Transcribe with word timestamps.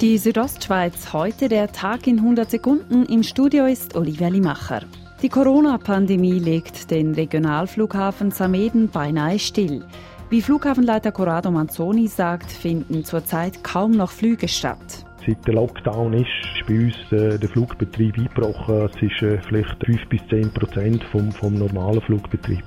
Die 0.00 0.16
Südostschweiz, 0.16 1.12
heute 1.12 1.48
der 1.48 1.72
Tag 1.72 2.06
in 2.06 2.18
100 2.18 2.48
Sekunden. 2.48 3.04
Im 3.06 3.24
Studio 3.24 3.66
ist 3.66 3.96
Olivia 3.96 4.28
Limacher. 4.28 4.82
Die 5.22 5.28
Corona-Pandemie 5.28 6.38
legt 6.38 6.92
den 6.92 7.14
Regionalflughafen 7.14 8.30
Sameden 8.30 8.90
beinahe 8.90 9.40
still. 9.40 9.84
Wie 10.30 10.40
Flughafenleiter 10.40 11.10
Corrado 11.10 11.50
Manzoni 11.50 12.06
sagt, 12.06 12.52
finden 12.52 13.04
zurzeit 13.04 13.64
kaum 13.64 13.90
noch 13.90 14.12
Flüge 14.12 14.46
statt. 14.46 15.04
Seit 15.26 15.44
der 15.48 15.54
Lockdown 15.54 16.12
ist, 16.12 16.28
ist 16.54 16.66
bei 16.68 16.74
uns 16.84 16.94
äh, 17.10 17.36
der 17.36 17.48
Flugbetrieb 17.48 18.16
eingebrochen. 18.18 18.88
Es 18.94 19.02
ist 19.02 19.20
äh, 19.22 19.40
vielleicht 19.48 19.84
5 19.84 20.08
bis 20.10 20.20
10 20.30 20.52
Prozent 20.52 21.02
vom, 21.10 21.32
vom 21.32 21.54
normalen 21.54 22.00
Flugbetrieb. 22.02 22.62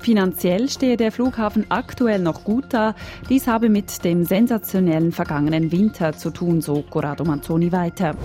Finanziell 0.00 0.68
stehe 0.68 0.96
der 0.96 1.12
Flughafen 1.12 1.66
aktuell 1.68 2.20
noch 2.20 2.42
gut 2.42 2.64
da. 2.70 2.94
Dies 3.28 3.46
habe 3.46 3.68
mit 3.68 4.04
dem 4.04 4.24
sensationellen 4.24 5.12
vergangenen 5.12 5.70
Winter 5.70 6.14
zu 6.14 6.30
tun, 6.30 6.62
so 6.62 6.82
Corrado 6.88 7.24
Manzoni 7.24 7.70
weiter. 7.70 8.16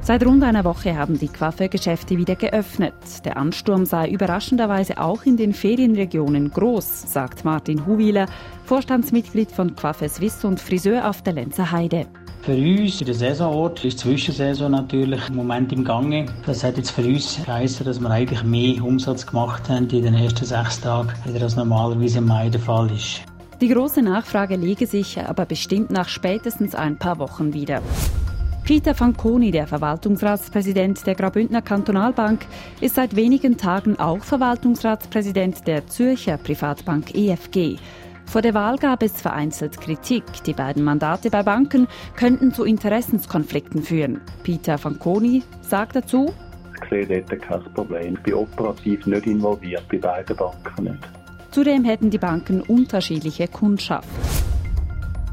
Seit 0.00 0.26
rund 0.26 0.42
einer 0.42 0.64
Woche 0.64 0.96
haben 0.96 1.18
die 1.18 1.28
Coiffeurgeschäfte 1.28 2.16
wieder 2.16 2.34
geöffnet. 2.34 2.94
Der 3.24 3.36
Ansturm 3.36 3.86
sei 3.86 4.08
überraschenderweise 4.08 4.98
auch 4.98 5.24
in 5.24 5.36
den 5.36 5.52
Ferienregionen 5.52 6.50
groß, 6.50 7.12
sagt 7.12 7.44
Martin 7.44 7.86
Huwiler, 7.86 8.26
Vorstandsmitglied 8.64 9.52
von 9.52 9.76
Coiffeur 9.76 10.08
Suisse 10.08 10.46
und 10.46 10.60
Friseur 10.60 11.08
auf 11.08 11.22
der 11.22 11.34
Lenzer 11.34 11.70
Heide. 11.70 12.06
Für 12.42 12.56
uns 12.56 13.00
in 13.00 13.06
der 13.06 13.14
Saisonort 13.14 13.84
ist 13.84 13.98
die 13.98 14.08
Zwischensaison 14.08 14.72
natürlich 14.72 15.28
im 15.28 15.36
Moment 15.36 15.72
im 15.72 15.84
Gange. 15.84 16.26
Das 16.44 16.64
hat 16.64 16.76
jetzt 16.76 16.90
für 16.90 17.02
uns 17.02 17.38
geheißen, 17.46 17.86
dass 17.86 18.00
wir 18.00 18.10
eigentlich 18.10 18.42
mehr 18.42 18.82
Umsatz 18.82 19.24
gemacht 19.24 19.68
haben 19.68 19.88
in 19.90 20.02
den 20.02 20.14
ersten 20.14 20.44
sechs 20.44 20.80
Tagen, 20.80 21.12
als 21.40 21.54
normalerweise 21.54 22.18
im 22.18 22.26
Mai 22.26 22.48
der 22.48 22.60
Fall 22.60 22.90
ist. 22.90 23.22
Die 23.60 23.68
große 23.68 24.02
Nachfrage 24.02 24.56
lege 24.56 24.88
sich 24.88 25.20
aber 25.20 25.46
bestimmt 25.46 25.92
nach 25.92 26.08
spätestens 26.08 26.74
ein 26.74 26.98
paar 26.98 27.20
Wochen 27.20 27.54
wieder. 27.54 27.80
Peter 28.64 28.96
Fanconi, 28.96 29.52
der 29.52 29.68
Verwaltungsratspräsident 29.68 31.06
der 31.06 31.14
Graubündner 31.14 31.62
Kantonalbank, 31.62 32.44
ist 32.80 32.96
seit 32.96 33.14
wenigen 33.14 33.56
Tagen 33.56 34.00
auch 34.00 34.24
Verwaltungsratspräsident 34.24 35.64
der 35.68 35.86
Zürcher 35.86 36.38
Privatbank 36.38 37.14
EFG. 37.14 37.76
Vor 38.32 38.40
der 38.40 38.54
Wahl 38.54 38.78
gab 38.78 39.02
es 39.02 39.20
vereinzelt 39.20 39.78
Kritik. 39.78 40.24
Die 40.46 40.54
beiden 40.54 40.82
Mandate 40.82 41.28
bei 41.28 41.42
Banken 41.42 41.86
könnten 42.16 42.54
zu 42.54 42.64
Interessenskonflikten 42.64 43.82
führen. 43.82 44.22
Peter 44.42 44.78
Fanconi 44.78 45.42
sagt 45.60 45.96
dazu, 45.96 46.32
ich 46.82 46.88
sehe 46.88 47.06
dort 47.06 47.42
kein 47.42 47.62
Problem. 47.74 48.14
Ich 48.14 48.22
bin 48.22 48.32
operativ 48.32 49.04
nicht 49.04 49.26
involviert, 49.26 49.86
bei 49.90 49.98
beiden 49.98 50.34
Banken 50.34 50.84
nicht. 50.84 51.08
Zudem 51.50 51.84
hätten 51.84 52.08
die 52.08 52.16
Banken 52.16 52.62
unterschiedliche 52.62 53.48
Kundschaft. 53.48 54.08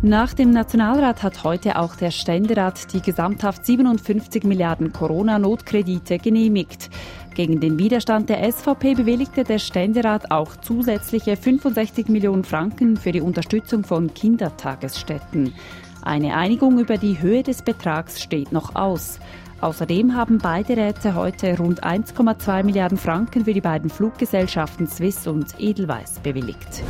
Nach 0.02 0.34
dem 0.34 0.52
Nationalrat 0.52 1.23
hat 1.23 1.44
heute 1.44 1.78
auch 1.78 1.95
der 1.95 2.11
Ständerat 2.11 2.94
die 2.94 3.02
gesamthaft 3.02 3.66
57 3.66 4.45
Milliarden 4.45 4.91
Corona-Notkredite 4.94 6.19
genehmigt. 6.19 6.89
Gegen 7.35 7.59
den 7.59 7.80
Widerstand 7.80 8.30
der 8.30 8.52
SVP 8.52 8.95
bewilligte 8.95 9.44
der 9.44 9.59
Ständerat 9.59 10.31
auch 10.31 10.55
zusätzliche 10.58 11.38
65 11.38 12.09
Millionen 12.09 12.44
Franken 12.44 12.97
für 12.97 13.11
die 13.11 13.22
Unterstützung 13.22 13.83
von 13.83 14.13
Kindertagesstätten. 14.13 15.53
Eine 16.02 16.35
Einigung 16.35 16.80
über 16.80 16.97
die 16.97 17.22
Höhe 17.22 17.44
des 17.44 17.61
Betrags 17.61 18.22
steht 18.22 18.52
noch 18.52 18.75
aus. 18.75 19.19
Außerdem 19.61 20.16
haben 20.16 20.38
beide 20.38 20.77
Räte 20.77 21.16
heute 21.16 21.57
rund 21.57 21.83
1,2 21.83 22.63
Milliarden 22.63 22.97
Franken 22.97 23.45
für 23.45 23.53
die 23.53 23.61
beiden 23.61 23.89
Fluggesellschaften 23.89 24.88
Swiss 24.88 25.27
und 25.27 25.59
Edelweiss 25.59 26.19
bewilligt. 26.19 26.83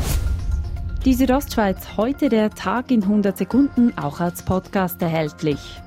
Die 1.05 1.13
Südostschweiz 1.13 1.97
heute 1.97 2.29
der 2.29 2.51
Tag 2.51 2.91
in 2.91 3.01
100 3.01 3.37
Sekunden 3.37 3.93
auch 3.97 4.19
als 4.19 4.43
Podcast 4.43 5.01
erhältlich. 5.01 5.81